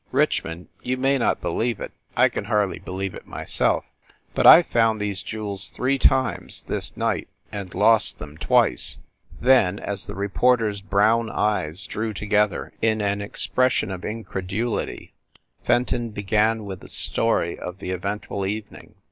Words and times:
"Richmond, 0.11 0.67
you 0.81 0.97
may 0.97 1.19
not 1.19 1.41
believe 1.41 1.79
it, 1.79 1.91
I 2.17 2.27
can 2.27 2.45
hardly 2.45 2.79
believe 2.79 3.13
it 3.13 3.27
myself, 3.27 3.85
but 4.33 4.47
I 4.47 4.63
ve 4.63 4.67
found 4.71 4.99
these 4.99 5.21
jewels 5.21 5.69
three 5.69 5.99
times, 5.99 6.63
this 6.67 6.97
night, 6.97 7.27
and 7.51 7.71
lost 7.75 8.17
them 8.17 8.35
twice!" 8.39 8.97
Then, 9.39 9.77
as 9.79 10.07
the 10.07 10.15
reporter 10.15 10.69
s 10.69 10.81
brown 10.81 11.29
eyes 11.29 11.85
drew 11.85 12.15
together 12.15 12.73
in 12.81 12.99
an 12.99 13.21
ex 13.21 13.45
pression 13.45 13.91
of 13.91 14.03
incredulity, 14.03 15.13
Fenton 15.63 16.09
began 16.09 16.65
with 16.65 16.79
the 16.79 16.87
stoiy 16.89 17.55
of 17.59 17.77
the 17.77 17.91
eventful 17.91 18.43
evening. 18.47 18.95